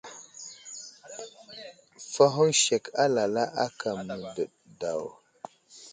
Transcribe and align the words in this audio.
Fahoŋ 2.11 2.49
sek 2.63 2.85
alala 3.03 3.43
aka 3.65 3.89
mə́dəɗ 4.07 4.51
daw. 4.79 5.03